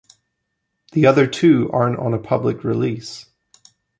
[0.93, 3.27] The other two aren't on a public release.